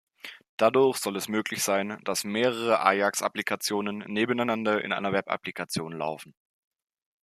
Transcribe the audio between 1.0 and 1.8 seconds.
es möglich